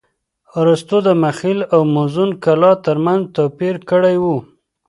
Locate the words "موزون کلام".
1.93-2.75